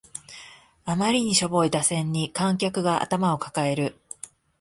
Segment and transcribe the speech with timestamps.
[0.83, 3.95] あまりにしょぼい打線に観客が頭を抱える